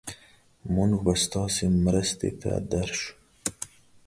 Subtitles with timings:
[0.75, 3.11] مونږ به ستاسو مرستې ته درشو.